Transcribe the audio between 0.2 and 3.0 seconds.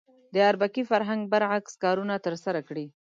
د اربکي فرهنګ برعکس کارونه ترسره کړي.